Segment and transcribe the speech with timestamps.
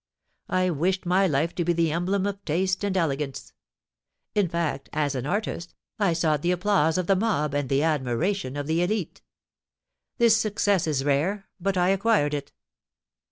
[0.49, 3.53] I wished my life to be the emblem of taste and elegance.
[4.33, 8.57] In fact, as an artist, I sought the applause of the mob and the admiration
[8.57, 9.21] of the élite.
[10.17, 12.51] This success is rare, but I acquired it."